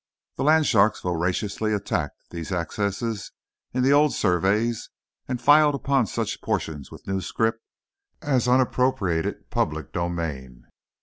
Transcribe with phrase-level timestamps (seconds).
[0.37, 3.29] The land sharks voraciously attacked these excesses
[3.71, 4.89] in the old surveys,
[5.27, 7.61] and filed upon such portions with new scrip
[8.19, 10.65] as unappropriated public domain.